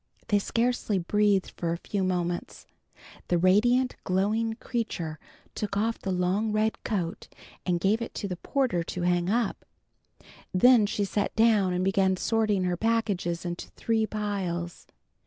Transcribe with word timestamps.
They 0.29 0.39
scarcely 0.39 0.97
breathed 0.97 1.51
for 1.57 1.71
a 1.71 1.77
few 1.77 2.03
moments. 2.03 2.65
The 3.27 3.37
radiant, 3.37 3.95
glowing 4.03 4.53
creature 4.55 5.19
took 5.53 5.77
off 5.77 5.99
the 5.99 6.09
long 6.11 6.51
red 6.51 6.83
coat 6.83 7.27
and 7.67 7.79
gave 7.79 8.01
it 8.01 8.15
to 8.15 8.27
the 8.27 8.35
porter 8.37 8.81
to 8.81 9.03
hang 9.03 9.29
up, 9.29 9.63
then 10.51 10.87
she 10.87 11.05
sat 11.05 11.35
down 11.35 11.71
and 11.71 11.85
began 11.85 12.17
sorting 12.17 12.63
her 12.63 12.75
packages 12.77 13.45
into 13.45 13.67
three 13.69 14.07
piles. 14.07 14.87